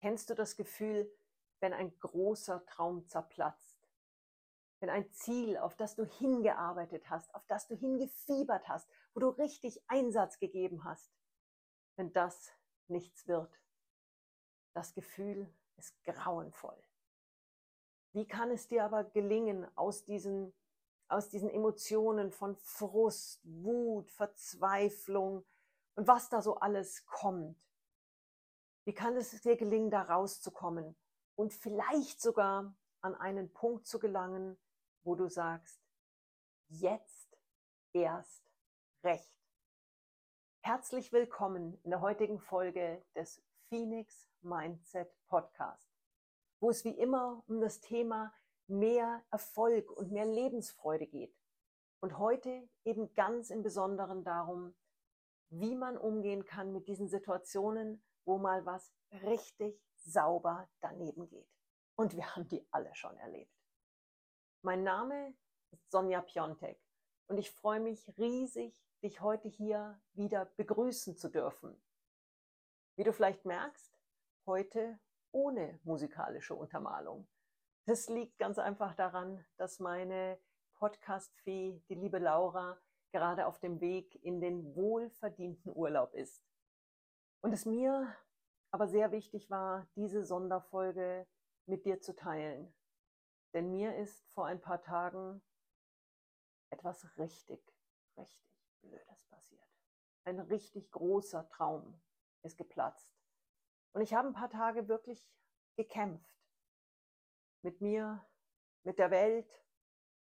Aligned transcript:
Kennst 0.00 0.30
du 0.30 0.34
das 0.34 0.56
Gefühl, 0.56 1.10
wenn 1.60 1.72
ein 1.72 1.98
großer 1.98 2.64
Traum 2.66 3.06
zerplatzt? 3.06 3.78
Wenn 4.80 4.90
ein 4.90 5.10
Ziel, 5.12 5.56
auf 5.56 5.74
das 5.74 5.96
du 5.96 6.04
hingearbeitet 6.04 7.10
hast, 7.10 7.34
auf 7.34 7.44
das 7.46 7.66
du 7.66 7.74
hingefiebert 7.74 8.68
hast, 8.68 8.88
wo 9.12 9.20
du 9.20 9.28
richtig 9.28 9.82
Einsatz 9.88 10.38
gegeben 10.38 10.84
hast, 10.84 11.10
wenn 11.96 12.12
das 12.12 12.52
nichts 12.86 13.26
wird. 13.26 13.60
Das 14.74 14.94
Gefühl 14.94 15.52
ist 15.76 16.00
grauenvoll. 16.04 16.80
Wie 18.12 18.26
kann 18.26 18.50
es 18.52 18.68
dir 18.68 18.84
aber 18.84 19.02
gelingen, 19.04 19.66
aus 19.76 20.04
diesen, 20.04 20.54
aus 21.08 21.28
diesen 21.28 21.50
Emotionen 21.50 22.30
von 22.30 22.56
Frust, 22.56 23.40
Wut, 23.44 24.10
Verzweiflung 24.12 25.44
und 25.96 26.06
was 26.06 26.28
da 26.28 26.40
so 26.40 26.56
alles 26.58 27.04
kommt, 27.06 27.67
wie 28.88 28.94
kann 28.94 29.18
es 29.18 29.38
dir 29.42 29.54
gelingen, 29.54 29.90
da 29.90 30.00
rauszukommen 30.00 30.96
und 31.36 31.52
vielleicht 31.52 32.22
sogar 32.22 32.74
an 33.02 33.14
einen 33.16 33.52
Punkt 33.52 33.86
zu 33.86 33.98
gelangen, 33.98 34.56
wo 35.02 35.14
du 35.14 35.28
sagst, 35.28 35.78
jetzt 36.68 37.36
erst 37.92 38.50
recht. 39.04 39.36
Herzlich 40.62 41.12
willkommen 41.12 41.78
in 41.82 41.90
der 41.90 42.00
heutigen 42.00 42.40
Folge 42.40 43.04
des 43.14 43.42
Phoenix 43.68 44.30
Mindset 44.40 45.12
Podcast, 45.26 45.84
wo 46.58 46.70
es 46.70 46.82
wie 46.86 46.98
immer 46.98 47.44
um 47.46 47.60
das 47.60 47.80
Thema 47.80 48.32
mehr 48.68 49.22
Erfolg 49.30 49.90
und 49.90 50.12
mehr 50.12 50.24
Lebensfreude 50.24 51.06
geht. 51.06 51.36
Und 52.00 52.16
heute 52.16 52.66
eben 52.86 53.12
ganz 53.12 53.50
im 53.50 53.62
Besonderen 53.62 54.24
darum, 54.24 54.74
wie 55.50 55.74
man 55.74 55.98
umgehen 55.98 56.46
kann 56.46 56.72
mit 56.72 56.88
diesen 56.88 57.10
Situationen, 57.10 58.02
wo 58.28 58.36
mal 58.36 58.66
was 58.66 58.92
richtig 59.10 59.82
sauber 59.96 60.68
daneben 60.80 61.26
geht. 61.28 61.48
Und 61.96 62.14
wir 62.14 62.36
haben 62.36 62.46
die 62.46 62.64
alle 62.70 62.94
schon 62.94 63.16
erlebt. 63.16 63.56
Mein 64.60 64.84
Name 64.84 65.34
ist 65.70 65.90
Sonja 65.90 66.20
Piontek 66.20 66.78
und 67.28 67.38
ich 67.38 67.50
freue 67.50 67.80
mich 67.80 68.06
riesig, 68.18 68.78
dich 69.02 69.22
heute 69.22 69.48
hier 69.48 69.98
wieder 70.12 70.44
begrüßen 70.44 71.16
zu 71.16 71.30
dürfen. 71.30 71.82
Wie 72.96 73.04
du 73.04 73.14
vielleicht 73.14 73.46
merkst, 73.46 73.98
heute 74.44 75.00
ohne 75.32 75.80
musikalische 75.82 76.54
Untermalung. 76.54 77.26
Das 77.86 78.08
liegt 78.08 78.38
ganz 78.38 78.58
einfach 78.58 78.94
daran, 78.94 79.42
dass 79.56 79.78
meine 79.78 80.38
Podcast-Fee, 80.74 81.82
die 81.88 81.94
liebe 81.94 82.18
Laura, 82.18 82.78
gerade 83.10 83.46
auf 83.46 83.58
dem 83.58 83.80
Weg 83.80 84.22
in 84.22 84.42
den 84.42 84.74
wohlverdienten 84.76 85.74
Urlaub 85.74 86.12
ist 86.12 86.47
und 87.40 87.52
es 87.52 87.66
mir 87.66 88.14
aber 88.70 88.88
sehr 88.88 89.12
wichtig 89.12 89.50
war, 89.50 89.86
diese 89.96 90.24
Sonderfolge 90.24 91.26
mit 91.66 91.84
dir 91.84 92.00
zu 92.00 92.14
teilen. 92.14 92.74
Denn 93.54 93.70
mir 93.70 93.96
ist 93.96 94.26
vor 94.32 94.46
ein 94.46 94.60
paar 94.60 94.82
Tagen 94.82 95.42
etwas 96.70 97.06
richtig, 97.16 97.60
richtig 98.16 98.42
Blödes 98.82 99.24
passiert. 99.26 99.66
Ein 100.24 100.40
richtig 100.40 100.90
großer 100.90 101.48
Traum 101.48 102.00
ist 102.42 102.58
geplatzt. 102.58 103.10
Und 103.92 104.02
ich 104.02 104.12
habe 104.14 104.28
ein 104.28 104.34
paar 104.34 104.50
Tage 104.50 104.88
wirklich 104.88 105.32
gekämpft. 105.76 106.36
Mit 107.62 107.80
mir, 107.80 108.24
mit 108.84 108.98
der 108.98 109.10
Welt, 109.10 109.64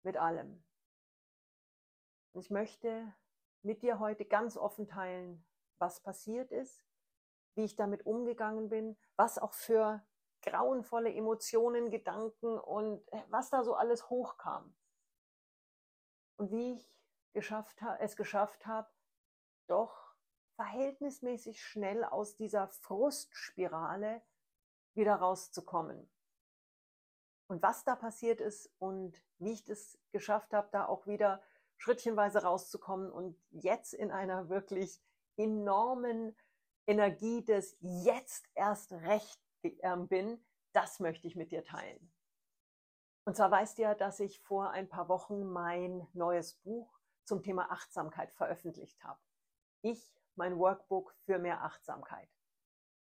mit 0.03 0.17
allem. 0.17 0.65
Und 2.33 2.41
ich 2.41 2.51
möchte 2.51 3.15
mit 3.63 3.83
dir 3.83 4.01
heute 4.01 4.25
ganz 4.25 4.57
offen 4.57 4.89
teilen, 4.89 5.47
was 5.79 6.03
passiert 6.03 6.51
ist 6.51 6.85
wie 7.55 7.65
ich 7.65 7.77
damit 7.77 8.07
umgegangen 8.07 8.69
bin, 8.69 8.97
was 9.17 9.39
auch 9.39 9.55
für 9.55 10.05
grauenvolle 10.43 11.13
Emotionen, 11.13 11.91
Gedanken 11.91 12.59
und 12.59 13.07
äh, 13.13 13.23
was 13.29 13.51
da 13.51 13.65
so 13.65 13.75
alles 13.75 14.11
hochkam. 14.11 14.75
Und 16.37 16.51
wie 16.51 16.75
ich 16.75 16.95
geschafft, 17.33 17.81
es 18.01 18.17
geschafft 18.17 18.67
habe, 18.67 18.89
doch 19.67 20.15
verhältnismäßig 20.57 21.65
schnell 21.65 22.05
aus 22.05 22.37
dieser 22.37 22.69
Frustspirale 22.69 24.23
wieder 24.95 25.17
rauszukommen. 25.17 26.11
Und 27.49 27.63
was 27.63 27.85
da 27.85 27.97
passiert 27.97 28.41
ist 28.41 28.73
und 28.79 29.23
wie 29.39 29.53
ich 29.53 29.69
es 29.69 29.99
geschafft 30.13 30.55
habe, 30.55 30.69
da 30.73 30.87
auch 30.87 31.07
wieder 31.07 31.43
schrittchenweise 31.77 32.43
rauszukommen 32.43 33.11
und 33.11 33.39
jetzt 33.51 33.95
in 33.95 34.11
einer 34.11 34.49
wirklich 34.49 35.03
enormen 35.37 36.37
Energie 36.87 37.45
des 37.45 37.77
Jetzt 37.81 38.49
erst 38.55 38.93
recht 38.93 39.41
ähm, 39.63 40.09
bin, 40.09 40.45
das 40.73 41.01
möchte 41.01 41.27
ich 41.27 41.37
mit 41.37 41.51
dir 41.51 41.65
teilen. 41.65 42.13
Und 43.25 43.37
zwar 43.37 43.51
weißt 43.51 43.79
du 43.79 43.83
ja, 43.83 43.95
dass 43.95 44.21
ich 44.21 44.41
vor 44.41 44.71
ein 44.71 44.89
paar 44.89 45.09
Wochen 45.09 45.45
mein 45.45 46.07
neues 46.13 46.55
Buch 46.55 46.99
zum 47.25 47.43
Thema 47.43 47.71
Achtsamkeit 47.71 48.31
veröffentlicht 48.33 49.03
habe. 49.03 49.21
Ich, 49.81 50.15
mein 50.37 50.59
Workbook 50.59 51.15
für 51.25 51.39
mehr 51.39 51.63
Achtsamkeit. 51.63 52.29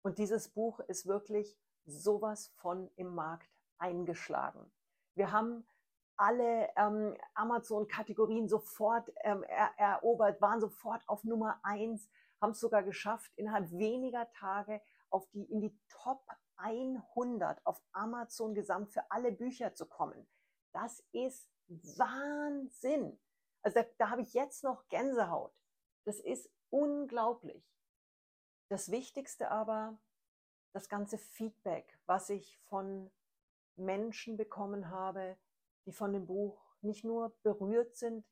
Und 0.02 0.18
dieses 0.18 0.50
Buch 0.50 0.80
ist 0.82 1.08
wirklich 1.08 1.58
sowas 1.86 2.54
von 2.56 2.90
im 2.96 3.14
Markt 3.14 3.50
eingeschlagen. 3.78 4.72
Wir 5.16 5.32
haben 5.32 5.68
alle 6.16 6.70
ähm, 6.78 7.18
Amazon-Kategorien 7.34 8.48
sofort 8.48 9.12
ähm, 9.24 9.44
er 9.44 9.72
erobert, 9.78 10.40
waren 10.42 10.62
sofort 10.62 11.08
auf 11.10 11.24
Nummer 11.24 11.60
eins 11.64 12.08
haben 12.44 12.52
es 12.52 12.59
sogar 12.59 12.84
geschafft, 12.84 13.31
innerhalb 13.38 13.72
weniger 13.72 14.30
Tage 14.34 14.81
auf 15.09 15.28
die, 15.31 15.46
in 15.46 15.62
die 15.62 15.80
Top 15.88 16.28
100 16.58 17.66
auf 17.66 17.81
Amazon 17.94 18.54
gesamt 18.54 18.92
für 18.92 19.09
alle 19.09 19.31
Bücher 19.31 19.74
zu 19.74 19.88
kommen. 19.88 20.28
Das 20.74 21.03
ist 21.14 21.50
Wahnsinn. 21.68 23.20
Also 23.64 23.80
da, 23.80 23.88
da 23.98 24.09
habe 24.09 24.22
ich 24.22 24.34
jetzt 24.34 24.64
noch 24.64 24.88
Gänsehaut. 24.90 25.53
Das 26.06 26.20
ist 26.20 26.50
unglaublich. 26.70 27.64
Das 28.70 28.92
Wichtigste 28.92 29.50
aber, 29.50 29.98
das 30.74 30.90
ganze 30.90 31.18
Feedback, 31.18 31.98
was 32.06 32.30
ich 32.30 32.59
von 32.68 33.09
Menschen 33.76 34.36
bekommen 34.36 34.90
habe, 34.90 35.38
die 35.86 35.94
von 35.94 36.12
dem 36.12 36.26
Buch 36.26 36.62
nicht 36.82 37.06
nur 37.06 37.38
berührt 37.44 37.96
sind, 37.96 38.26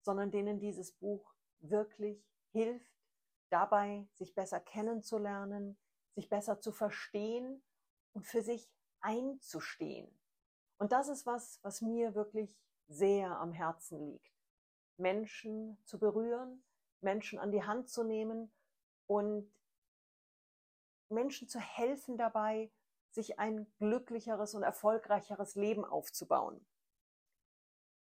sondern 0.00 0.30
denen 0.30 0.58
dieses 0.58 0.92
Buch 0.92 1.34
wirklich 1.58 2.24
hilft, 2.52 3.01
dabei, 3.52 4.08
sich 4.14 4.34
besser 4.34 4.60
kennenzulernen, 4.60 5.78
sich 6.14 6.28
besser 6.28 6.60
zu 6.60 6.72
verstehen 6.72 7.62
und 8.12 8.26
für 8.26 8.42
sich 8.42 8.70
einzustehen. 9.00 10.18
Und 10.78 10.92
das 10.92 11.08
ist 11.08 11.26
was, 11.26 11.60
was 11.62 11.80
mir 11.80 12.14
wirklich 12.14 12.56
sehr 12.88 13.38
am 13.38 13.52
Herzen 13.52 14.04
liegt. 14.04 14.32
Menschen 14.96 15.78
zu 15.84 15.98
berühren, 15.98 16.64
Menschen 17.00 17.38
an 17.38 17.50
die 17.50 17.64
Hand 17.64 17.88
zu 17.88 18.04
nehmen 18.04 18.52
und 19.06 19.52
Menschen 21.08 21.48
zu 21.48 21.60
helfen 21.60 22.16
dabei, 22.16 22.70
sich 23.10 23.38
ein 23.38 23.70
glücklicheres 23.78 24.54
und 24.54 24.62
erfolgreicheres 24.62 25.54
Leben 25.54 25.84
aufzubauen. 25.84 26.66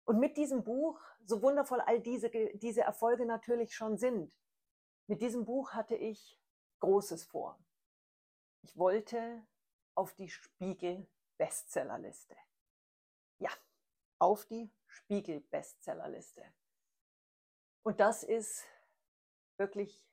Und 0.05 0.19
mit 0.19 0.37
diesem 0.37 0.65
Buch, 0.65 1.01
so 1.25 1.43
wundervoll 1.43 1.81
all 1.81 2.01
diese, 2.01 2.31
diese 2.55 2.81
Erfolge 2.81 3.27
natürlich 3.27 3.75
schon 3.75 3.99
sind, 3.99 4.35
mit 5.09 5.21
diesem 5.23 5.47
Buch 5.47 5.73
hatte 5.73 5.97
ich 5.97 6.39
Großes 6.81 7.25
vor. 7.25 7.59
Ich 8.63 8.77
wollte 8.77 9.47
auf 9.95 10.13
die 10.15 10.29
Spiegel-Bestsellerliste. 10.29 12.37
Ja, 13.39 13.51
auf 14.19 14.45
die 14.45 14.71
Spiegel-Bestsellerliste. 14.87 16.45
Und 17.83 18.01
das 18.01 18.23
ist 18.23 18.65
wirklich, 19.57 20.05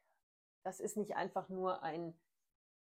das 0.63 0.79
ist 0.79 0.95
nicht 0.97 1.15
einfach 1.15 1.49
nur 1.49 1.83
ein, 1.83 2.17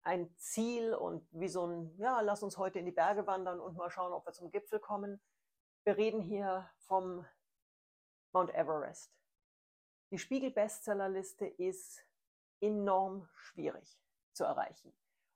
ein 0.02 0.36
Ziel 0.38 0.96
und 0.96 1.28
wie 1.31 1.48
so 1.48 1.68
ein, 1.68 1.96
ja, 1.98 2.22
lass 2.22 2.42
uns 2.42 2.57
heute 2.57 2.80
in 2.80 2.86
die 2.86 2.92
Berge 2.92 3.28
wandern 3.28 3.60
und 3.60 3.78
mal 3.78 3.92
schauen, 3.92 4.13
ob 4.13 4.25
wir 4.25 4.34
zum 4.34 4.50
Gipfel 4.51 4.80
kommen. 4.80 5.22
Wir 5.84 5.95
reden 5.95 6.22
hier 6.22 6.68
vom 6.80 7.24
Mount 8.31 8.51
Everest. 8.54 9.13
Die 10.12 10.18
Spiegel-Bestsellerliste 10.18 11.46
ist 11.46 12.04
enorm 12.62 13.28
schwierig 13.36 14.00
zu 14.34 14.44
erreichen. 14.44 14.94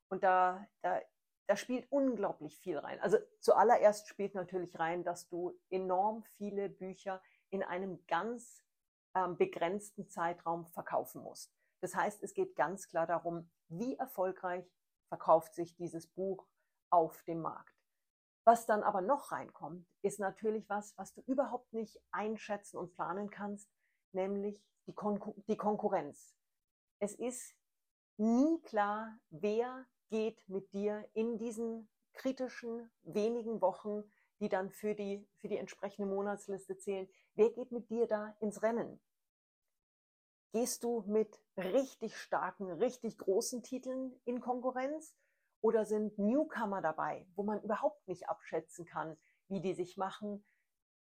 Und 0.08 0.24
da, 0.24 0.66
da, 0.82 1.00
da 1.46 1.56
spielt 1.56 1.90
unglaublich 1.90 2.58
viel 2.58 2.78
rein. 2.78 3.00
Also 3.00 3.18
zuallererst 3.40 4.08
spielt 4.08 4.34
natürlich 4.34 4.78
rein, 4.78 5.04
dass 5.04 5.28
du 5.28 5.58
enorm 5.70 6.24
viele 6.36 6.68
Bücher 6.68 7.22
in 7.50 7.62
einem 7.62 8.04
ganz 8.06 8.64
ähm, 9.14 9.36
begrenzten 9.36 10.08
Zeitraum 10.08 10.66
verkaufen 10.66 11.22
musst. 11.22 11.54
Das 11.80 11.94
heißt, 11.94 12.22
es 12.22 12.34
geht 12.34 12.56
ganz 12.56 12.88
klar 12.88 13.06
darum, 13.06 13.50
wie 13.68 13.96
erfolgreich 13.96 14.64
verkauft 15.08 15.54
sich 15.54 15.76
dieses 15.76 16.06
Buch 16.06 16.46
auf 16.90 17.22
dem 17.24 17.40
Markt. 17.40 17.74
Was 18.44 18.66
dann 18.66 18.82
aber 18.82 19.00
noch 19.00 19.32
reinkommt, 19.32 19.86
ist 20.02 20.18
natürlich 20.18 20.68
was, 20.68 20.96
was 20.98 21.14
du 21.14 21.22
überhaupt 21.26 21.72
nicht 21.72 22.00
einschätzen 22.10 22.76
und 22.76 22.92
planen 22.94 23.30
kannst, 23.30 23.70
nämlich 24.14 24.62
die, 24.86 24.92
Kon 24.92 25.20
die 25.48 25.56
Konkurrenz. 25.56 26.36
Es 26.98 27.14
ist 27.14 27.54
nie 28.16 28.60
klar, 28.62 29.18
wer 29.30 29.86
geht 30.08 30.48
mit 30.48 30.72
dir 30.72 31.08
in 31.14 31.38
diesen 31.38 31.88
kritischen 32.12 32.90
wenigen 33.02 33.60
Wochen, 33.60 34.04
die 34.40 34.48
dann 34.48 34.70
für 34.70 34.94
die, 34.94 35.26
für 35.40 35.48
die 35.48 35.58
entsprechende 35.58 36.08
Monatsliste 36.08 36.76
zählen, 36.76 37.08
wer 37.34 37.50
geht 37.50 37.72
mit 37.72 37.90
dir 37.90 38.06
da 38.06 38.36
ins 38.40 38.62
Rennen? 38.62 39.00
Gehst 40.52 40.84
du 40.84 41.02
mit 41.06 41.40
richtig 41.56 42.16
starken, 42.16 42.70
richtig 42.70 43.18
großen 43.18 43.62
Titeln 43.62 44.20
in 44.24 44.40
Konkurrenz 44.40 45.14
oder 45.60 45.84
sind 45.84 46.18
Newcomer 46.18 46.80
dabei, 46.80 47.26
wo 47.34 47.42
man 47.42 47.60
überhaupt 47.62 48.06
nicht 48.06 48.28
abschätzen 48.28 48.84
kann, 48.84 49.16
wie 49.48 49.60
die 49.60 49.74
sich 49.74 49.96
machen? 49.96 50.46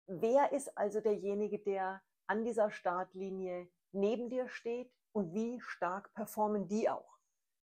Wer 0.07 0.53
ist 0.53 0.77
also 0.77 1.01
derjenige, 1.01 1.59
der 1.59 2.03
an 2.33 2.45
dieser 2.45 2.71
Startlinie 2.71 3.69
neben 3.93 4.31
dir 4.31 4.49
steht 4.49 4.91
und 5.13 5.35
wie 5.35 5.61
stark 5.61 6.13
performen 6.15 6.67
die 6.67 6.89
auch? 6.89 7.19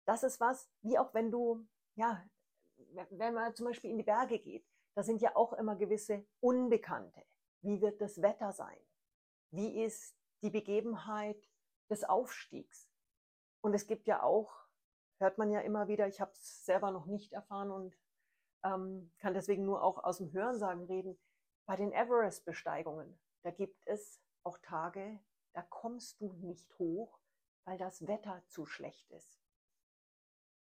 Das 0.05 0.23
ist 0.23 0.39
was, 0.39 0.69
wie 0.81 0.97
auch 0.97 1.13
wenn 1.13 1.31
du, 1.31 1.67
ja, 1.95 2.23
wenn 3.09 3.33
man 3.33 3.53
zum 3.55 3.67
Beispiel 3.67 3.91
in 3.91 3.97
die 3.97 4.03
Berge 4.03 4.39
geht, 4.39 4.65
da 4.95 5.03
sind 5.03 5.21
ja 5.21 5.35
auch 5.35 5.53
immer 5.53 5.75
gewisse 5.75 6.25
Unbekannte. 6.39 7.23
Wie 7.61 7.81
wird 7.81 7.99
das 7.99 8.21
Wetter 8.21 8.53
sein? 8.53 8.77
Wie 9.51 9.83
ist 9.83 10.15
die 10.41 10.49
Begebenheit 10.49 11.49
des 11.89 12.05
Aufstiegs? 12.05 12.89
Und 13.61 13.73
es 13.73 13.85
gibt 13.85 14.07
ja 14.07 14.23
auch 14.23 14.63
hört 15.19 15.37
man 15.37 15.51
ja 15.51 15.61
immer 15.61 15.87
wieder, 15.87 16.07
ich 16.07 16.21
habe 16.21 16.31
es 16.31 16.65
selber 16.65 16.91
noch 16.91 17.05
nicht 17.05 17.33
erfahren 17.33 17.71
und 17.71 17.97
ähm, 18.63 19.11
kann 19.19 19.33
deswegen 19.33 19.65
nur 19.65 19.83
auch 19.83 20.03
aus 20.03 20.17
dem 20.17 20.31
Hörensagen 20.31 20.85
reden, 20.85 21.17
bei 21.65 21.75
den 21.75 21.93
Everest-Besteigungen, 21.93 23.19
da 23.43 23.51
gibt 23.51 23.81
es 23.85 24.21
auch 24.43 24.57
Tage, 24.59 25.19
da 25.53 25.61
kommst 25.61 26.21
du 26.21 26.33
nicht 26.33 26.77
hoch, 26.79 27.19
weil 27.65 27.77
das 27.77 28.07
Wetter 28.07 28.43
zu 28.47 28.65
schlecht 28.65 29.09
ist. 29.11 29.41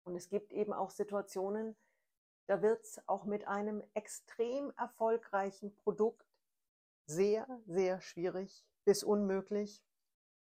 Und 0.04 0.16
es 0.16 0.28
gibt 0.28 0.52
eben 0.52 0.72
auch 0.72 0.90
Situationen, 0.90 1.76
da 2.46 2.62
wird 2.62 2.82
es 2.82 3.06
auch 3.06 3.24
mit 3.24 3.46
einem 3.46 3.82
extrem 3.94 4.70
erfolgreichen 4.78 5.74
Produkt 5.76 6.26
sehr, 7.06 7.46
sehr 7.66 8.00
schwierig 8.00 8.64
bis 8.84 9.04
unmöglich, 9.04 9.84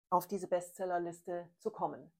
auf 0.10 0.28
diese 0.28 0.48
Bestsellerliste 0.48 1.50
zu 1.58 1.72
kommen. 1.72 2.12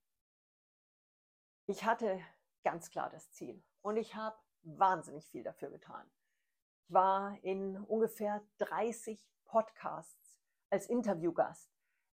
Ich 1.66 1.86
hatte 1.86 2.20
ganz 2.64 2.90
klar 2.90 3.10
das 3.10 3.32
Ziel 3.32 3.64
und 3.82 3.98
ich 3.98 4.16
habe 4.16 4.38
wahnsinnig 4.64 5.30
viel 5.30 5.44
dafür 5.44 5.70
getan. 5.70 6.10
Ich 6.84 6.94
war 6.94 7.42
in 7.44 7.78
ungefähr 7.78 8.44
30 8.58 9.26
Podcasts 9.46 10.39
als 10.70 10.88
Interviewgast. 10.88 11.70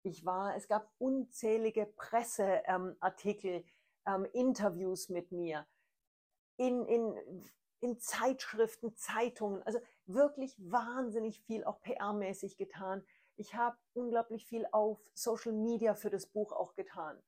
Ich 0.04 0.26
war, 0.26 0.56
es 0.56 0.68
gab 0.68 0.92
unzählige 0.98 1.86
Presseartikel, 1.86 3.64
ähm, 4.06 4.26
Interviews 4.34 5.10
mit 5.10 5.32
mir, 5.32 5.66
in, 6.58 6.86
in, 6.86 7.50
in 7.80 8.00
Zeitschriften, 8.00 8.96
Zeitungen, 8.96 9.64
also 9.64 9.80
wirklich 10.06 10.56
wahnsinnig 10.60 11.42
viel 11.42 11.64
auch 11.64 11.82
PR-mäßig 11.82 12.58
getan. 12.58 13.06
Ich 13.38 13.56
habe 13.56 13.78
unglaublich 13.94 14.46
viel 14.46 14.68
auf 14.72 15.00
Social 15.14 15.54
Media 15.54 15.96
für 15.96 16.10
das 16.10 16.28
Buch 16.28 16.52
auch 16.52 16.76
getan 16.76 17.22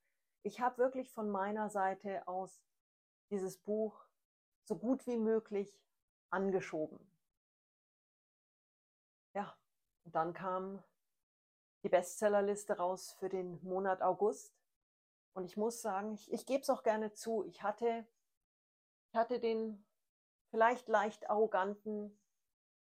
ich 0.46 0.60
habe 0.60 0.78
wirklich 0.78 1.10
von 1.10 1.28
meiner 1.28 1.70
Seite 1.70 2.26
aus 2.28 2.62
dieses 3.30 3.58
Buch 3.58 4.06
so 4.64 4.78
gut 4.78 5.04
wie 5.08 5.16
möglich 5.16 5.82
angeschoben. 6.30 7.00
Ja, 9.34 9.58
und 10.04 10.14
dann 10.14 10.32
kam 10.32 10.84
die 11.86 11.90
Bestsellerliste 11.90 12.78
raus 12.78 13.12
für 13.12 13.28
den 13.28 13.62
Monat 13.62 14.02
August. 14.02 14.58
Und 15.34 15.44
ich 15.44 15.56
muss 15.56 15.82
sagen, 15.82 16.14
ich, 16.14 16.32
ich 16.32 16.44
gebe 16.44 16.60
es 16.60 16.68
auch 16.68 16.82
gerne 16.82 17.12
zu, 17.12 17.44
ich 17.44 17.62
hatte, 17.62 18.04
ich 19.08 19.14
hatte 19.14 19.38
den 19.38 19.86
vielleicht 20.50 20.88
leicht 20.88 21.30
arroganten 21.30 22.20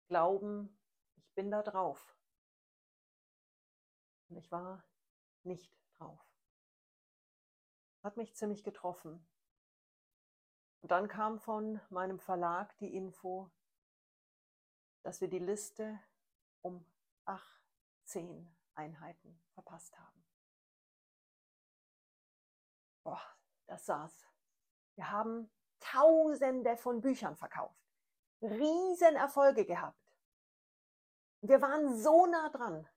Glauben, 0.07 0.79
ich 1.17 1.29
bin 1.35 1.51
da 1.51 1.65
drauf. 1.65 2.17
Und 4.29 4.37
ich 4.37 4.53
war 4.53 4.85
nicht 5.43 5.77
drauf. 5.99 6.25
Hat 8.05 8.17
mich 8.17 8.37
ziemlich 8.37 8.63
getroffen. 8.63 9.27
Und 10.83 10.93
dann 10.93 11.09
kam 11.09 11.41
von 11.41 11.81
meinem 11.91 12.21
Verlag 12.21 12.79
die 12.79 12.95
Info, 12.95 13.51
dass 15.03 15.21
wir 15.21 15.29
die 15.29 15.41
Liste 15.41 15.99
um 16.63 16.87
18 17.25 18.57
Einheiten 18.77 19.41
verpasst 19.53 19.99
haben. 19.99 20.25
Boah, 23.05 23.23
das 23.67 23.87
saß. 23.87 24.27
Wir 24.97 25.11
haben 25.11 25.51
Tausende 25.81 26.79
von 26.79 27.03
Büchern 27.03 27.37
verkauft, 27.37 27.79
Riesenerfolge 28.41 29.67
gehabt. 29.67 30.01
Wir 31.43 31.61
waren 31.61 31.99
so 31.99 32.25
nah 32.25 32.49
dran. 32.49 32.89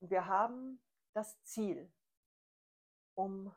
Und 0.00 0.10
wir 0.10 0.26
haben 0.26 0.82
das 1.14 1.42
Ziel 1.44 1.90
um 3.14 3.54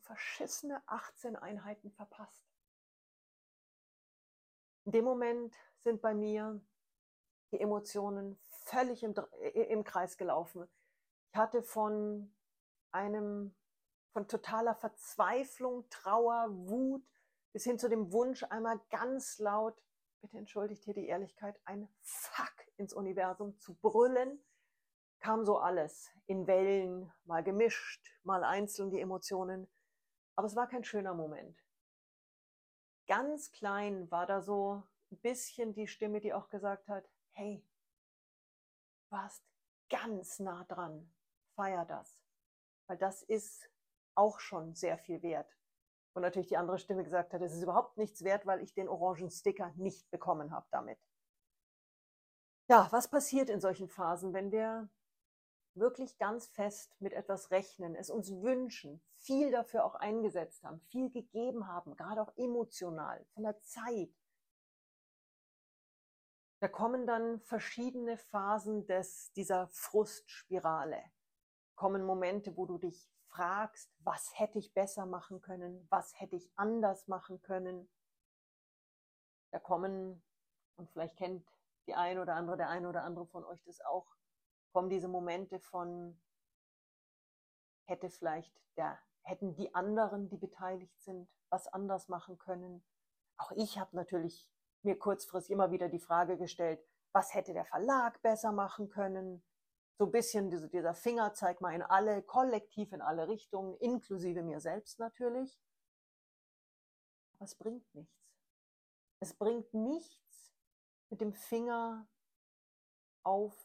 verschissene 0.00 0.82
18 0.86 1.36
Einheiten 1.36 1.90
verpasst. 1.92 2.48
In 4.84 4.92
dem 4.92 5.04
Moment 5.04 5.54
sind 5.80 6.00
bei 6.00 6.14
mir 6.14 6.60
die 7.52 7.60
Emotionen 7.60 8.38
völlig 8.68 9.02
im, 9.02 9.14
im 9.54 9.84
Kreis 9.84 10.16
gelaufen. 10.16 10.68
Ich 11.30 11.36
hatte 11.36 11.62
von 11.62 12.34
einem, 12.90 13.54
von 14.12 14.28
totaler 14.28 14.74
Verzweiflung, 14.74 15.88
Trauer, 15.90 16.48
Wut 16.50 17.04
bis 17.52 17.64
hin 17.64 17.78
zu 17.78 17.88
dem 17.88 18.12
Wunsch, 18.12 18.44
einmal 18.44 18.80
ganz 18.90 19.38
laut, 19.38 19.82
bitte 20.20 20.38
entschuldigt 20.38 20.84
hier 20.84 20.94
die 20.94 21.06
Ehrlichkeit, 21.06 21.60
ein 21.64 21.88
Fuck 22.00 22.54
ins 22.76 22.92
Universum 22.92 23.58
zu 23.58 23.74
brüllen, 23.74 24.42
kam 25.20 25.44
so 25.44 25.58
alles 25.58 26.10
in 26.26 26.46
Wellen, 26.46 27.12
mal 27.24 27.42
gemischt, 27.42 28.12
mal 28.22 28.44
einzeln 28.44 28.90
die 28.90 29.00
Emotionen. 29.00 29.68
Aber 30.36 30.46
es 30.46 30.54
war 30.54 30.68
kein 30.68 30.84
schöner 30.84 31.14
Moment. 31.14 31.58
Ganz 33.06 33.50
klein 33.50 34.10
war 34.10 34.26
da 34.26 34.42
so 34.42 34.82
ein 35.10 35.18
bisschen 35.18 35.72
die 35.72 35.88
Stimme, 35.88 36.20
die 36.20 36.34
auch 36.34 36.48
gesagt 36.48 36.88
hat, 36.88 37.08
hey, 37.32 37.64
warst 39.10 39.42
ganz 39.90 40.38
nah 40.38 40.64
dran, 40.64 41.12
feier 41.54 41.84
das. 41.84 42.22
Weil 42.86 42.98
das 42.98 43.22
ist 43.22 43.70
auch 44.14 44.40
schon 44.40 44.74
sehr 44.74 44.98
viel 44.98 45.22
wert. 45.22 45.56
Und 46.14 46.22
natürlich 46.22 46.48
die 46.48 46.56
andere 46.56 46.78
Stimme 46.78 47.04
gesagt 47.04 47.32
hat, 47.32 47.42
es 47.42 47.54
ist 47.54 47.62
überhaupt 47.62 47.96
nichts 47.96 48.24
wert, 48.24 48.46
weil 48.46 48.60
ich 48.60 48.74
den 48.74 48.88
orangen 48.88 49.30
Sticker 49.30 49.72
nicht 49.76 50.10
bekommen 50.10 50.52
habe 50.52 50.66
damit. 50.70 50.98
Ja, 52.68 52.88
was 52.90 53.08
passiert 53.08 53.48
in 53.48 53.60
solchen 53.60 53.88
Phasen, 53.88 54.34
wenn 54.34 54.50
wir 54.50 54.90
wirklich 55.74 56.18
ganz 56.18 56.48
fest 56.48 56.96
mit 57.00 57.12
etwas 57.12 57.50
rechnen, 57.50 57.94
es 57.94 58.10
uns 58.10 58.30
wünschen, 58.30 59.00
viel 59.18 59.50
dafür 59.50 59.84
auch 59.84 59.94
eingesetzt 59.94 60.64
haben, 60.64 60.80
viel 60.80 61.10
gegeben 61.10 61.66
haben, 61.66 61.96
gerade 61.96 62.20
auch 62.20 62.32
emotional, 62.36 63.24
von 63.34 63.44
der 63.44 63.60
Zeit. 63.62 64.10
Da 66.60 66.66
kommen 66.66 67.06
dann 67.06 67.40
verschiedene 67.40 68.16
Phasen 68.16 68.86
des, 68.86 69.32
dieser 69.32 69.68
Frustspirale. 69.68 71.00
Kommen 71.76 72.04
Momente, 72.04 72.56
wo 72.56 72.66
du 72.66 72.78
dich 72.78 73.08
fragst, 73.28 73.92
was 74.00 74.36
hätte 74.38 74.58
ich 74.58 74.74
besser 74.74 75.06
machen 75.06 75.40
können, 75.40 75.86
was 75.90 76.18
hätte 76.18 76.34
ich 76.34 76.50
anders 76.56 77.06
machen 77.06 77.40
können. 77.42 77.88
Da 79.52 79.60
kommen, 79.60 80.22
und 80.76 80.90
vielleicht 80.90 81.16
kennt 81.16 81.48
die 81.86 81.94
ein 81.94 82.18
oder 82.18 82.34
andere, 82.34 82.56
der 82.56 82.68
eine 82.68 82.88
oder 82.88 83.04
andere 83.04 83.26
von 83.26 83.44
euch 83.44 83.62
das 83.64 83.80
auch, 83.80 84.16
kommen 84.72 84.90
diese 84.90 85.08
Momente 85.08 85.60
von, 85.60 86.20
hätte 87.84 88.10
vielleicht 88.10 88.60
der, 88.76 88.98
hätten 89.22 89.54
die 89.54 89.74
anderen, 89.74 90.28
die 90.28 90.36
beteiligt 90.36 91.00
sind, 91.02 91.28
was 91.50 91.68
anders 91.68 92.08
machen 92.08 92.38
können. 92.38 92.84
Auch 93.36 93.52
ich 93.52 93.78
habe 93.78 93.94
natürlich 93.94 94.50
mir 94.82 94.98
kurzfristig 94.98 95.52
immer 95.52 95.70
wieder 95.70 95.88
die 95.88 95.98
Frage 95.98 96.36
gestellt, 96.36 96.80
was 97.12 97.34
hätte 97.34 97.52
der 97.52 97.64
Verlag 97.64 98.20
besser 98.22 98.52
machen 98.52 98.88
können? 98.88 99.42
So 99.98 100.06
ein 100.06 100.12
bisschen 100.12 100.50
diese, 100.50 100.68
dieser 100.68 100.94
Finger 100.94 101.34
zeigt 101.34 101.60
mal 101.60 101.74
in 101.74 101.82
alle, 101.82 102.22
kollektiv 102.22 102.92
in 102.92 103.00
alle 103.00 103.28
Richtungen, 103.28 103.76
inklusive 103.78 104.42
mir 104.42 104.60
selbst 104.60 104.98
natürlich. 104.98 105.60
Aber 107.34 107.44
es 107.44 107.54
bringt 107.54 107.94
nichts. 107.94 108.14
Es 109.20 109.34
bringt 109.34 109.74
nichts, 109.74 110.54
mit 111.10 111.20
dem 111.20 111.32
Finger 111.32 112.06
auf 113.24 113.56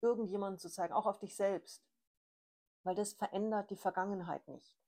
irgendjemanden 0.00 0.58
zu 0.58 0.70
zeigen, 0.70 0.94
auch 0.94 1.06
auf 1.06 1.18
dich 1.18 1.36
selbst, 1.36 1.84
weil 2.84 2.94
das 2.94 3.12
verändert 3.12 3.70
die 3.70 3.76
Vergangenheit 3.76 4.46
nicht. 4.48 4.78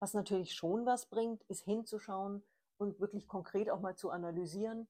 Was 0.00 0.14
natürlich 0.14 0.54
schon 0.54 0.86
was 0.86 1.06
bringt, 1.06 1.42
ist 1.44 1.64
hinzuschauen 1.64 2.42
und 2.80 2.98
wirklich 2.98 3.28
konkret 3.28 3.70
auch 3.70 3.80
mal 3.80 3.96
zu 3.96 4.10
analysieren, 4.10 4.88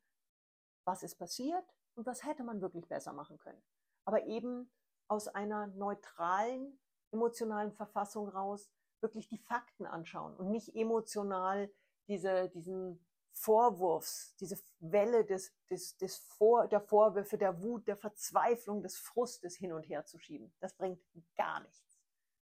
was 0.85 1.03
ist 1.03 1.17
passiert 1.17 1.65
und 1.95 2.07
was 2.07 2.25
hätte 2.25 2.45
man 2.45 2.61
wirklich 2.61 2.89
besser 2.89 3.13
machen 3.13 3.39
können. 3.39 3.63
Aber 4.05 4.27
eben 4.27 4.71
aus 5.09 5.29
einer 5.29 5.67
neutralen 5.67 6.79
emotionalen 7.13 7.73
Verfassung 7.73 8.29
raus, 8.29 8.71
wirklich 9.01 9.29
die 9.29 9.39
Fakten 9.39 9.87
anschauen 9.87 10.37
und 10.37 10.51
nicht 10.51 10.75
emotional 10.75 11.73
diese, 12.07 12.49
diesen 12.51 13.05
Vorwurfs, 13.33 14.37
diese 14.37 14.59
Welle 14.81 15.25
des, 15.25 15.53
des, 15.71 15.97
des 15.97 16.19
Vor, 16.19 16.69
der 16.69 16.81
Vorwürfe, 16.81 17.39
der 17.39 17.63
Wut, 17.63 17.87
der 17.87 17.97
Verzweiflung, 17.97 18.83
des 18.83 18.99
Frustes 18.99 19.57
hin 19.57 19.73
und 19.73 19.85
her 19.85 20.05
zu 20.05 20.19
schieben. 20.19 20.53
Das 20.61 20.75
bringt 20.75 21.01
gar 21.37 21.61
nichts. 21.61 22.01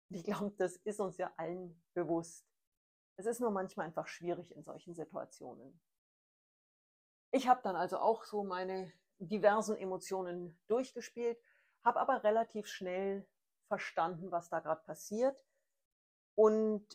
Und 0.08 0.16
ich 0.16 0.24
glaube, 0.24 0.54
das 0.58 0.76
ist 0.78 1.00
uns 1.00 1.16
ja 1.18 1.32
allen 1.36 1.82
bewusst. 1.94 2.51
Es 3.16 3.26
ist 3.26 3.40
nur 3.40 3.50
manchmal 3.50 3.86
einfach 3.86 4.06
schwierig 4.06 4.54
in 4.54 4.62
solchen 4.62 4.94
Situationen. 4.94 5.80
Ich 7.30 7.48
habe 7.48 7.60
dann 7.62 7.76
also 7.76 7.98
auch 7.98 8.24
so 8.24 8.44
meine 8.44 8.92
diversen 9.18 9.76
Emotionen 9.76 10.58
durchgespielt, 10.66 11.38
habe 11.84 12.00
aber 12.00 12.24
relativ 12.24 12.66
schnell 12.66 13.26
verstanden, 13.68 14.30
was 14.30 14.48
da 14.48 14.60
gerade 14.60 14.82
passiert 14.84 15.36
und 16.34 16.86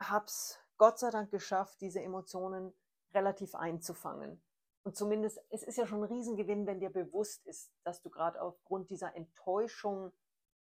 habe 0.00 0.26
es 0.26 0.58
Gott 0.76 0.98
sei 0.98 1.10
Dank 1.10 1.30
geschafft, 1.30 1.80
diese 1.80 2.00
Emotionen 2.00 2.74
relativ 3.12 3.54
einzufangen. 3.54 4.42
Und 4.84 4.96
zumindest, 4.96 5.40
es 5.50 5.62
ist 5.62 5.78
ja 5.78 5.86
schon 5.86 6.02
ein 6.02 6.12
Riesengewinn, 6.12 6.66
wenn 6.66 6.80
dir 6.80 6.90
bewusst 6.90 7.46
ist, 7.46 7.72
dass 7.84 8.02
du 8.02 8.10
gerade 8.10 8.40
aufgrund 8.40 8.90
dieser 8.90 9.14
Enttäuschung 9.16 10.12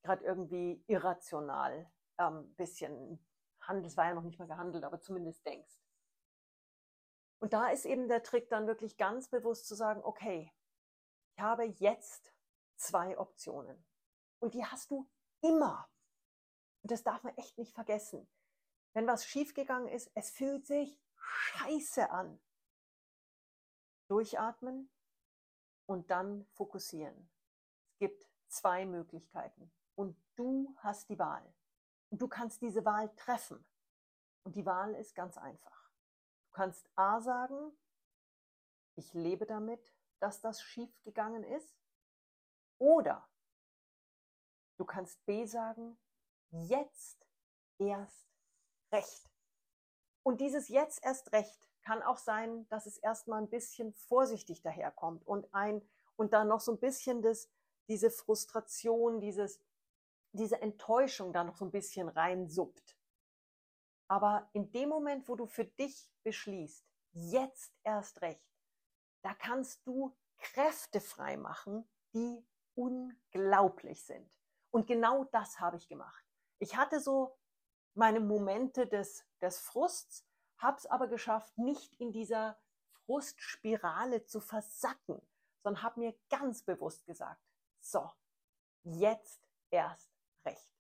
gerade 0.03 0.25
irgendwie 0.25 0.83
irrational 0.87 1.91
ähm, 2.17 2.53
bisschen 2.55 3.23
handelst, 3.69 3.95
war 3.95 4.05
ja 4.05 4.13
noch 4.13 4.23
nicht 4.23 4.39
mal 4.39 4.47
gehandelt, 4.47 4.83
aber 4.83 4.99
zumindest 4.99 5.45
denkst. 5.45 5.79
Und 7.39 7.53
da 7.53 7.69
ist 7.69 7.85
eben 7.85 8.09
der 8.09 8.23
Trick 8.23 8.49
dann 8.49 8.67
wirklich 8.67 8.97
ganz 8.97 9.29
bewusst 9.29 9.67
zu 9.67 9.75
sagen, 9.75 10.03
okay, 10.03 10.51
ich 11.35 11.41
habe 11.41 11.63
jetzt 11.63 12.33
zwei 12.75 13.17
Optionen. 13.17 13.85
Und 14.39 14.53
die 14.53 14.65
hast 14.65 14.91
du 14.91 15.09
immer. 15.41 15.89
Und 16.81 16.91
das 16.91 17.03
darf 17.03 17.23
man 17.23 17.35
echt 17.37 17.57
nicht 17.57 17.73
vergessen. 17.73 18.27
Wenn 18.93 19.07
was 19.07 19.25
schiefgegangen 19.25 19.87
ist, 19.87 20.11
es 20.15 20.31
fühlt 20.31 20.65
sich 20.65 20.99
scheiße 21.15 22.09
an. 22.09 22.41
Durchatmen 24.07 24.89
und 25.85 26.09
dann 26.09 26.45
fokussieren. 26.53 27.29
Es 27.91 27.99
gibt 27.99 28.27
zwei 28.47 28.85
Möglichkeiten 28.85 29.71
und 29.95 30.17
du 30.35 30.75
hast 30.79 31.09
die 31.09 31.19
Wahl. 31.19 31.53
Du 32.11 32.27
kannst 32.27 32.61
diese 32.61 32.85
Wahl 32.85 33.13
treffen. 33.15 33.63
Und 34.43 34.55
die 34.55 34.65
Wahl 34.65 34.95
ist 34.95 35.15
ganz 35.15 35.37
einfach. 35.37 35.91
Du 36.45 36.51
kannst 36.51 36.89
A 36.95 37.21
sagen, 37.21 37.77
ich 38.95 39.13
lebe 39.13 39.45
damit, 39.45 39.93
dass 40.19 40.41
das 40.41 40.61
schief 40.61 41.01
gegangen 41.03 41.43
ist. 41.43 41.77
Oder 42.77 43.27
du 44.77 44.85
kannst 44.85 45.23
B 45.25 45.45
sagen, 45.45 45.97
jetzt 46.51 47.25
erst 47.77 48.29
recht. 48.91 49.29
Und 50.23 50.41
dieses 50.41 50.67
jetzt 50.69 51.03
erst 51.03 51.31
recht 51.31 51.69
kann 51.83 52.01
auch 52.03 52.17
sein, 52.17 52.67
dass 52.69 52.85
es 52.85 52.97
erstmal 52.97 53.41
ein 53.41 53.49
bisschen 53.49 53.93
vorsichtig 53.93 54.61
daherkommt 54.61 55.25
und 55.25 55.53
ein 55.53 55.81
und 56.15 56.33
dann 56.33 56.47
noch 56.47 56.59
so 56.59 56.73
ein 56.73 56.79
bisschen 56.79 57.21
das, 57.21 57.49
diese 57.87 58.11
Frustration, 58.11 59.21
dieses, 59.21 59.59
diese 60.31 60.61
Enttäuschung 60.61 61.33
da 61.33 61.43
noch 61.43 61.55
so 61.55 61.65
ein 61.65 61.71
bisschen 61.71 62.09
reinsuppt. 62.09 62.97
Aber 64.07 64.49
in 64.53 64.71
dem 64.71 64.89
Moment, 64.89 65.27
wo 65.27 65.35
du 65.35 65.45
für 65.45 65.65
dich 65.65 66.11
beschließt, 66.23 66.85
jetzt 67.11 67.73
erst 67.83 68.21
recht, 68.21 68.43
da 69.21 69.33
kannst 69.33 69.85
du 69.85 70.15
Kräfte 70.37 71.01
frei 71.01 71.37
machen, 71.37 71.87
die 72.13 72.45
unglaublich 72.75 74.05
sind. 74.05 74.39
Und 74.71 74.87
genau 74.87 75.25
das 75.25 75.59
habe 75.59 75.77
ich 75.77 75.87
gemacht. 75.87 76.25
Ich 76.59 76.75
hatte 76.75 76.99
so 76.99 77.37
meine 77.93 78.19
Momente 78.19 78.87
des, 78.87 79.25
des 79.41 79.59
Frusts, 79.59 80.25
habe 80.57 80.77
es 80.77 80.85
aber 80.85 81.07
geschafft, 81.07 81.57
nicht 81.57 81.95
in 81.95 82.11
dieser 82.11 82.59
Frustspirale 83.05 84.25
zu 84.25 84.39
versacken, 84.39 85.21
sondern 85.63 85.83
habe 85.83 85.99
mir 85.99 86.15
ganz 86.29 86.63
bewusst 86.63 87.05
gesagt, 87.05 87.41
so, 87.79 88.09
jetzt 88.83 89.41
erst 89.71 90.08
recht. 90.45 90.71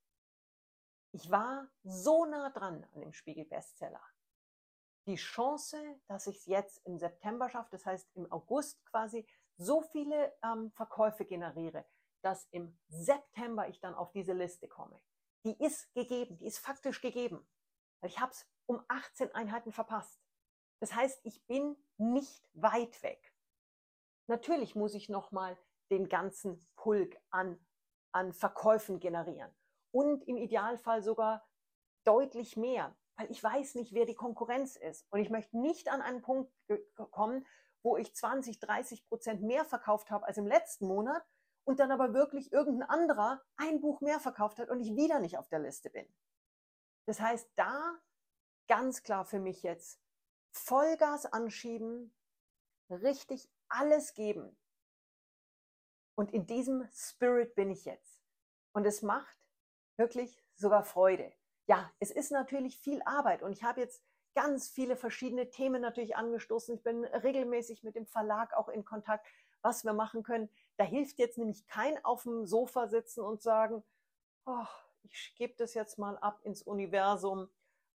Ich 1.11 1.29
war 1.31 1.67
so 1.83 2.25
nah 2.25 2.49
dran 2.49 2.85
an 2.93 3.01
dem 3.01 3.13
Spiegel-Bestseller. 3.13 4.01
Die 5.07 5.15
Chance, 5.15 5.77
dass 6.07 6.27
ich 6.27 6.37
es 6.37 6.45
jetzt 6.45 6.85
im 6.85 6.99
September 6.99 7.49
schaffe, 7.49 7.69
das 7.71 7.85
heißt 7.85 8.09
im 8.15 8.31
August 8.31 8.85
quasi, 8.85 9.27
so 9.57 9.81
viele 9.81 10.33
ähm, 10.43 10.71
Verkäufe 10.71 11.25
generiere, 11.25 11.85
dass 12.21 12.45
im 12.51 12.79
September 12.87 13.67
ich 13.67 13.79
dann 13.79 13.95
auf 13.95 14.11
diese 14.11 14.33
Liste 14.33 14.67
komme 14.67 15.01
die 15.45 15.63
ist 15.63 15.93
gegeben, 15.93 16.37
die 16.37 16.45
ist 16.45 16.59
faktisch 16.59 17.01
gegeben. 17.01 17.47
Ich 18.03 18.19
habe 18.19 18.31
es 18.31 18.47
um 18.65 18.83
18 18.87 19.33
Einheiten 19.33 19.71
verpasst. 19.71 20.21
Das 20.79 20.93
heißt, 20.93 21.19
ich 21.23 21.45
bin 21.47 21.75
nicht 21.97 22.49
weit 22.53 23.01
weg. 23.03 23.33
Natürlich 24.27 24.75
muss 24.75 24.93
ich 24.93 25.09
nochmal 25.09 25.57
den 25.91 26.07
ganzen 26.07 26.67
Pulk 26.75 27.17
an, 27.31 27.59
an 28.11 28.33
Verkäufen 28.33 28.99
generieren. 28.99 29.51
Und 29.91 30.27
im 30.27 30.37
Idealfall 30.37 31.01
sogar 31.01 31.47
deutlich 32.03 32.57
mehr, 32.57 32.95
weil 33.17 33.29
ich 33.31 33.43
weiß 33.43 33.75
nicht, 33.75 33.93
wer 33.93 34.05
die 34.05 34.15
Konkurrenz 34.15 34.75
ist. 34.75 35.05
Und 35.11 35.19
ich 35.19 35.29
möchte 35.29 35.57
nicht 35.59 35.89
an 35.89 36.01
einen 36.01 36.21
Punkt 36.21 36.51
kommen, 37.11 37.45
wo 37.83 37.97
ich 37.97 38.15
20, 38.15 38.59
30 38.59 39.07
Prozent 39.07 39.41
mehr 39.41 39.65
verkauft 39.65 40.11
habe 40.11 40.25
als 40.25 40.37
im 40.37 40.47
letzten 40.47 40.87
Monat 40.87 41.25
und 41.63 41.79
dann 41.79 41.91
aber 41.91 42.13
wirklich 42.13 42.51
irgendein 42.51 42.89
anderer 42.89 43.41
ein 43.57 43.79
Buch 43.81 44.01
mehr 44.01 44.19
verkauft 44.19 44.59
hat 44.59 44.69
und 44.69 44.79
ich 44.79 44.95
wieder 44.95 45.19
nicht 45.19 45.37
auf 45.37 45.49
der 45.49 45.59
Liste 45.59 45.89
bin. 45.89 46.05
Das 47.05 47.19
heißt, 47.19 47.49
da 47.55 47.99
ganz 48.67 49.03
klar 49.03 49.25
für 49.25 49.39
mich 49.39 49.63
jetzt 49.63 49.99
Vollgas 50.51 51.25
anschieben, 51.25 52.13
richtig 52.89 53.49
alles 53.67 54.13
geben. 54.13 54.57
Und 56.19 56.33
in 56.33 56.45
diesem 56.45 56.85
Spirit 56.91 57.55
bin 57.55 57.71
ich 57.71 57.85
jetzt. 57.85 58.19
Und 58.73 58.85
es 58.85 59.01
macht 59.01 59.39
wirklich 59.95 60.43
sogar 60.53 60.83
Freude. 60.83 61.31
Ja, 61.65 61.89
es 61.99 62.11
ist 62.11 62.33
natürlich 62.33 62.77
viel 62.77 63.01
Arbeit 63.03 63.41
und 63.41 63.53
ich 63.53 63.63
habe 63.63 63.79
jetzt 63.79 64.03
ganz 64.35 64.67
viele 64.67 64.97
verschiedene 64.97 65.49
Themen 65.49 65.81
natürlich 65.81 66.17
angestoßen. 66.17 66.75
Ich 66.75 66.83
bin 66.83 67.05
regelmäßig 67.05 67.83
mit 67.83 67.95
dem 67.95 68.05
Verlag 68.05 68.53
auch 68.57 68.67
in 68.67 68.83
Kontakt, 68.83 69.25
was 69.61 69.85
wir 69.85 69.93
machen 69.93 70.21
können. 70.21 70.49
Da 70.75 70.83
hilft 70.83 71.19
jetzt 71.19 71.37
nämlich 71.37 71.65
kein 71.67 72.03
auf 72.03 72.23
dem 72.23 72.45
Sofa 72.45 72.89
sitzen 72.89 73.21
und 73.21 73.41
sagen, 73.41 73.81
oh, 74.45 74.67
ich 75.03 75.33
gebe 75.37 75.53
das 75.55 75.73
jetzt 75.73 75.97
mal 75.99 76.17
ab 76.17 76.41
ins 76.43 76.61
Universum 76.61 77.49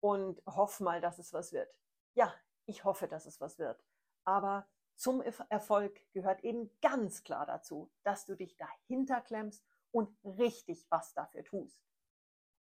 und 0.00 0.42
hoffe 0.44 0.84
mal, 0.84 1.00
dass 1.00 1.18
es 1.18 1.32
was 1.32 1.54
wird. 1.54 1.74
Ja, 2.12 2.34
ich 2.66 2.84
hoffe, 2.84 3.08
dass 3.08 3.24
es 3.24 3.40
was 3.40 3.58
wird. 3.58 3.82
Aber 4.24 4.68
zum 5.00 5.22
Erfolg 5.22 6.00
gehört 6.12 6.44
eben 6.44 6.70
ganz 6.80 7.22
klar 7.22 7.46
dazu, 7.46 7.90
dass 8.02 8.26
du 8.26 8.36
dich 8.36 8.56
dahinter 8.56 9.20
klemmst 9.20 9.64
und 9.90 10.16
richtig 10.24 10.86
was 10.90 11.14
dafür 11.14 11.44
tust. 11.44 11.80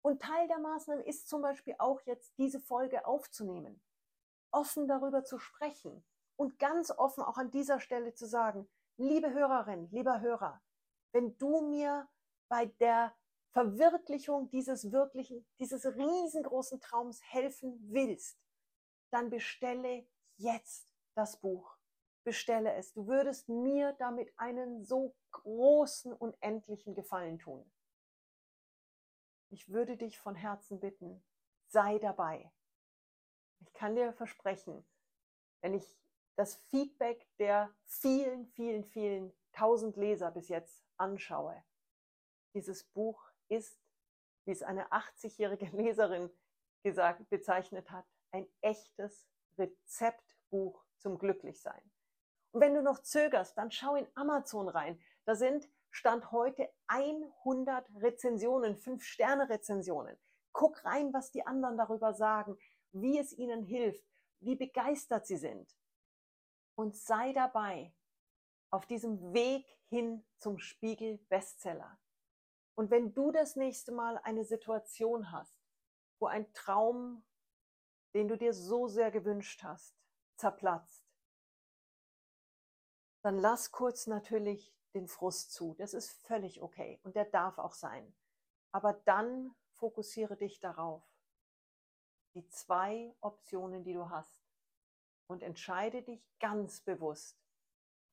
Und 0.02 0.22
Teil 0.22 0.48
der 0.48 0.58
Maßnahmen 0.58 1.04
ist 1.04 1.28
zum 1.28 1.42
Beispiel 1.42 1.74
auch 1.78 2.00
jetzt 2.02 2.38
diese 2.38 2.60
Folge 2.60 3.06
aufzunehmen, 3.06 3.82
offen 4.50 4.86
darüber 4.86 5.24
zu 5.24 5.38
sprechen 5.38 6.04
und 6.36 6.58
ganz 6.58 6.90
offen 6.90 7.22
auch 7.22 7.36
an 7.36 7.50
dieser 7.50 7.80
Stelle 7.80 8.14
zu 8.14 8.26
sagen, 8.26 8.68
Liebe 9.00 9.32
Hörerin, 9.32 9.88
lieber 9.92 10.20
Hörer, 10.20 10.60
wenn 11.12 11.38
du 11.38 11.60
mir 11.60 12.08
bei 12.48 12.66
der 12.66 13.14
Verwirklichung 13.52 14.50
dieses 14.50 14.90
wirklichen, 14.90 15.46
dieses 15.60 15.86
riesengroßen 15.86 16.80
Traums 16.80 17.22
helfen 17.22 17.78
willst, 17.92 18.40
dann 19.12 19.30
bestelle 19.30 20.04
jetzt 20.36 20.88
das 21.14 21.40
Buch. 21.40 21.77
Bestelle 22.28 22.74
es. 22.74 22.92
Du 22.92 23.06
würdest 23.06 23.48
mir 23.48 23.94
damit 23.94 24.38
einen 24.38 24.84
so 24.84 25.16
großen, 25.30 26.12
unendlichen 26.12 26.94
Gefallen 26.94 27.38
tun. 27.38 27.64
Ich 29.48 29.70
würde 29.70 29.96
dich 29.96 30.18
von 30.18 30.34
Herzen 30.34 30.78
bitten, 30.78 31.24
sei 31.68 31.98
dabei. 31.98 32.52
Ich 33.60 33.72
kann 33.72 33.96
dir 33.96 34.12
versprechen, 34.12 34.86
wenn 35.62 35.72
ich 35.72 35.96
das 36.36 36.56
Feedback 36.68 37.26
der 37.38 37.74
vielen, 37.86 38.44
vielen, 38.48 38.84
vielen 38.84 39.32
tausend 39.52 39.96
Leser 39.96 40.30
bis 40.30 40.48
jetzt 40.48 40.84
anschaue. 40.98 41.64
Dieses 42.52 42.84
Buch 42.84 43.32
ist, 43.48 43.80
wie 44.44 44.50
es 44.50 44.62
eine 44.62 44.92
80-jährige 44.92 45.64
Leserin 45.74 46.30
gesagt, 46.82 47.26
bezeichnet 47.30 47.90
hat, 47.90 48.04
ein 48.32 48.46
echtes 48.60 49.26
Rezeptbuch 49.56 50.84
zum 50.98 51.16
Glücklichsein. 51.16 51.90
Wenn 52.60 52.74
du 52.74 52.82
noch 52.82 53.00
zögerst, 53.00 53.56
dann 53.56 53.70
schau 53.70 53.94
in 53.96 54.06
Amazon 54.14 54.68
rein. 54.68 55.00
Da 55.24 55.34
sind 55.34 55.68
Stand 55.90 56.32
heute 56.32 56.68
100 56.86 57.88
Rezensionen, 57.96 58.76
5-Sterne-Rezensionen. 58.76 60.16
Guck 60.52 60.84
rein, 60.84 61.12
was 61.12 61.30
die 61.30 61.46
anderen 61.46 61.76
darüber 61.76 62.14
sagen, 62.14 62.58
wie 62.92 63.18
es 63.18 63.32
ihnen 63.32 63.62
hilft, 63.62 64.04
wie 64.40 64.56
begeistert 64.56 65.26
sie 65.26 65.36
sind 65.36 65.76
und 66.74 66.96
sei 66.96 67.32
dabei 67.32 67.92
auf 68.70 68.86
diesem 68.86 69.32
Weg 69.32 69.66
hin 69.88 70.24
zum 70.38 70.58
Spiegel 70.58 71.18
Bestseller. 71.28 71.98
Und 72.76 72.90
wenn 72.90 73.12
du 73.14 73.32
das 73.32 73.56
nächste 73.56 73.92
Mal 73.92 74.18
eine 74.18 74.44
Situation 74.44 75.32
hast, 75.32 75.58
wo 76.20 76.26
ein 76.26 76.52
Traum, 76.52 77.24
den 78.14 78.28
du 78.28 78.36
dir 78.36 78.52
so 78.52 78.86
sehr 78.86 79.10
gewünscht 79.10 79.64
hast, 79.64 79.96
zerplatzt, 80.36 81.07
dann 83.22 83.38
lass 83.38 83.72
kurz 83.72 84.06
natürlich 84.06 84.74
den 84.94 85.08
Frust 85.08 85.52
zu. 85.52 85.74
Das 85.74 85.94
ist 85.94 86.10
völlig 86.26 86.62
okay 86.62 87.00
und 87.02 87.16
der 87.16 87.24
darf 87.24 87.58
auch 87.58 87.74
sein. 87.74 88.14
Aber 88.72 88.92
dann 88.92 89.54
fokussiere 89.72 90.36
dich 90.36 90.60
darauf, 90.60 91.02
die 92.34 92.46
zwei 92.48 93.14
Optionen, 93.20 93.84
die 93.84 93.94
du 93.94 94.10
hast 94.10 94.42
und 95.26 95.42
entscheide 95.42 96.02
dich 96.02 96.26
ganz 96.38 96.80
bewusst, 96.80 97.38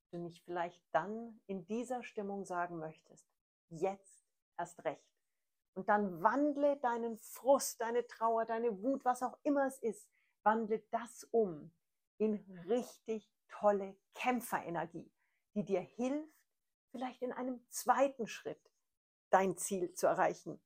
ob 0.03 0.12
du 0.12 0.17
nicht 0.19 0.43
vielleicht 0.43 0.83
dann 0.91 1.39
in 1.47 1.65
dieser 1.65 2.03
Stimmung 2.03 2.45
sagen 2.45 2.77
möchtest, 2.77 3.27
jetzt 3.69 4.25
erst 4.57 4.83
recht. 4.85 5.15
Und 5.74 5.89
dann 5.89 6.24
wandle 6.24 6.77
deinen 6.77 7.17
Frust, 7.17 7.81
deine 7.81 8.07
Trauer, 8.07 8.45
deine 8.45 8.81
Wut, 8.81 9.03
was 9.03 9.21
auch 9.24 9.38
immer 9.43 9.67
es 9.67 9.79
ist, 9.79 10.07
wandle 10.43 10.79
das 10.91 11.25
um 11.31 11.71
in 12.17 12.35
richtig 12.67 13.35
tolle 13.48 13.98
Kämpferenergie, 14.14 15.12
die 15.54 15.64
dir 15.64 15.82
hilft, 15.82 16.34
vielleicht 16.92 17.22
in 17.22 17.32
einem 17.32 17.66
zweiten 17.70 18.28
Schritt 18.28 18.72
dein 19.30 19.58
Ziel 19.58 19.94
zu 19.94 20.08
erreichen. 20.08 20.62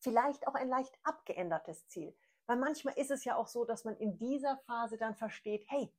Vielleicht 0.00 0.46
auch 0.46 0.54
ein 0.54 0.68
leicht 0.68 0.98
abgeändertes 1.02 1.86
Ziel. 1.88 2.16
Weil 2.46 2.56
manchmal 2.56 2.98
ist 2.98 3.10
es 3.10 3.24
ja 3.24 3.36
auch 3.36 3.46
so, 3.46 3.64
dass 3.64 3.84
man 3.84 3.96
in 3.96 4.18
dieser 4.18 4.58
Phase 4.66 4.98
dann 4.98 5.14
versteht, 5.14 5.64
hey, 5.68 5.94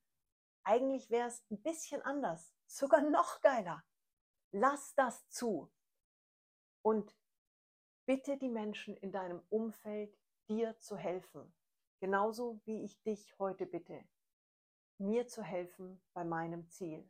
eigentlich 0.64 1.10
wäre 1.10 1.28
es 1.28 1.44
ein 1.50 1.62
bisschen 1.62 2.02
anders, 2.02 2.54
sogar 2.68 3.02
noch 3.02 3.42
geiler. 3.42 3.84
Lass 4.52 4.94
das 4.96 5.28
zu. 5.30 5.72
Und 6.82 7.16
bitte 8.06 8.38
die 8.38 8.50
Menschen 8.50 8.96
in 8.98 9.12
deinem 9.12 9.42
Umfeld, 9.50 10.16
dir 10.48 10.78
zu 10.80 10.98
helfen. 10.98 11.54
Genauso 12.00 12.62
wie 12.66 12.84
ich 12.84 13.02
dich 13.02 13.38
heute 13.40 13.66
bitte, 13.66 14.04
mir 15.04 15.28
zu 15.28 15.44
helfen 15.44 16.02
bei 16.14 16.24
meinem 16.24 16.70
Ziel. 16.70 17.08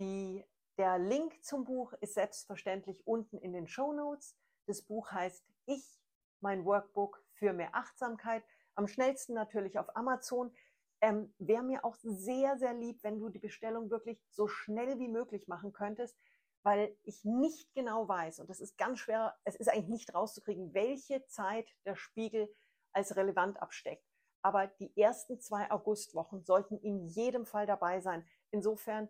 Die, 0.00 0.44
der 0.76 0.98
Link 0.98 1.42
zum 1.44 1.64
Buch 1.64 1.92
ist 2.00 2.14
selbstverständlich 2.14 3.06
unten 3.06 3.38
in 3.38 3.52
den 3.52 3.68
Show 3.68 3.92
Notes. 3.92 4.36
Das 4.66 4.82
Buch 4.82 5.12
heißt 5.12 5.44
Ich, 5.66 6.00
mein 6.40 6.64
Workbook 6.64 7.24
für 7.32 7.52
mehr 7.52 7.74
Achtsamkeit. 7.74 8.44
Am 8.74 8.88
schnellsten 8.88 9.34
natürlich 9.34 9.78
auf 9.78 9.96
Amazon. 9.96 10.52
Ähm, 11.00 11.32
Wäre 11.38 11.62
mir 11.62 11.84
auch 11.84 11.96
sehr, 12.02 12.58
sehr 12.58 12.74
lieb, 12.74 13.02
wenn 13.02 13.18
du 13.18 13.28
die 13.28 13.38
Bestellung 13.38 13.90
wirklich 13.90 14.20
so 14.30 14.48
schnell 14.48 14.98
wie 14.98 15.08
möglich 15.08 15.46
machen 15.48 15.72
könntest, 15.72 16.16
weil 16.62 16.96
ich 17.02 17.24
nicht 17.24 17.72
genau 17.74 18.08
weiß, 18.08 18.40
und 18.40 18.48
das 18.48 18.60
ist 18.60 18.78
ganz 18.78 18.98
schwer, 18.98 19.36
es 19.44 19.54
ist 19.54 19.68
eigentlich 19.68 19.88
nicht 19.88 20.14
rauszukriegen, 20.14 20.72
welche 20.72 21.24
Zeit 21.26 21.68
der 21.84 21.94
Spiegel 21.94 22.52
als 22.92 23.16
relevant 23.16 23.60
absteckt. 23.60 24.13
Aber 24.44 24.66
die 24.66 24.94
ersten 24.94 25.40
zwei 25.40 25.70
Augustwochen 25.70 26.44
sollten 26.44 26.76
in 26.76 27.06
jedem 27.06 27.46
Fall 27.46 27.64
dabei 27.64 28.00
sein. 28.02 28.28
Insofern, 28.50 29.08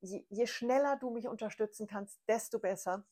je, 0.00 0.26
je 0.28 0.46
schneller 0.48 0.96
du 0.96 1.10
mich 1.10 1.28
unterstützen 1.28 1.86
kannst, 1.86 2.20
desto 2.26 2.58
besser. 2.58 3.06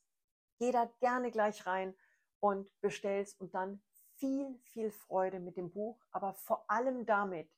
Geh 0.58 0.72
da 0.72 0.90
gerne 0.98 1.30
gleich 1.30 1.66
rein 1.66 1.96
und 2.40 2.68
bestellst 2.80 3.40
und 3.40 3.54
dann 3.54 3.80
viel, 4.16 4.58
viel 4.64 4.90
Freude 4.90 5.38
mit 5.38 5.56
dem 5.56 5.70
Buch, 5.70 6.04
aber 6.10 6.34
vor 6.34 6.68
allem 6.68 7.06
damit, 7.06 7.48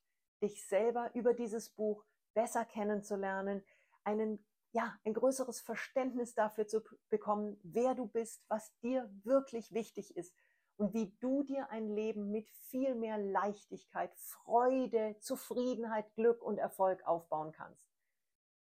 dich 0.42 0.66
selber 0.68 1.10
über 1.14 1.32
dieses 1.32 1.70
Buch 1.70 2.04
besser 2.34 2.66
kennenzulernen, 2.66 3.64
einen, 4.04 4.44
ja, 4.72 4.94
ein 5.04 5.14
größeres 5.14 5.62
Verständnis 5.62 6.34
dafür 6.34 6.66
zu 6.66 6.82
bekommen, 7.08 7.58
wer 7.62 7.94
du 7.94 8.06
bist, 8.06 8.44
was 8.48 8.76
dir 8.80 9.10
wirklich 9.24 9.72
wichtig 9.72 10.14
ist 10.18 10.34
und 10.76 10.94
wie 10.94 11.14
du 11.20 11.42
dir 11.42 11.70
ein 11.70 11.88
Leben 11.88 12.30
mit 12.30 12.48
viel 12.50 12.94
mehr 12.94 13.18
Leichtigkeit, 13.18 14.14
Freude, 14.16 15.16
Zufriedenheit, 15.20 16.12
Glück 16.14 16.42
und 16.42 16.58
Erfolg 16.58 17.06
aufbauen 17.06 17.52
kannst. 17.52 17.86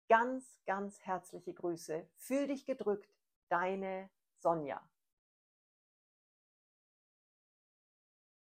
Ganz, 0.08 0.60
ganz 0.66 1.00
herzliche 1.00 1.54
Grüße. 1.54 2.06
Fühl 2.16 2.46
dich 2.46 2.66
gedrückt, 2.66 3.14
deine 3.48 4.10
Sonja. 4.38 4.82